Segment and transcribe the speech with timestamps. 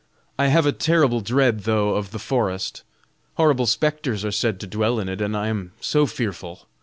[0.39, 2.81] I have a terrible dread though of the forest.
[3.35, 6.65] Horrible spectres are said to dwell in it, and I am so fearful.